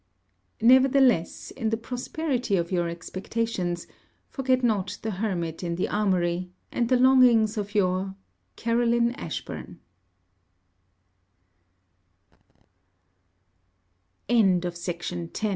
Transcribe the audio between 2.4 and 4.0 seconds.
of your expectations,